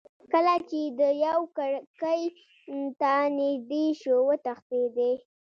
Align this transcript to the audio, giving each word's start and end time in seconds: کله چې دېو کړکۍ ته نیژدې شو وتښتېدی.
کله 0.31 0.55
چې 0.69 0.79
دېو 0.99 1.39
کړکۍ 1.57 2.21
ته 2.99 3.13
نیژدې 3.37 3.85
شو 4.01 4.15
وتښتېدی. 4.27 5.13